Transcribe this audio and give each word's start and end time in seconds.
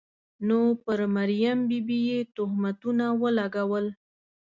نو 0.47 0.57
پر 0.83 0.99
مریم 1.15 1.59
بي 1.69 1.79
بي 1.87 1.99
یې 2.09 2.19
تهمتونه 2.35 3.05
ولګول. 3.21 3.85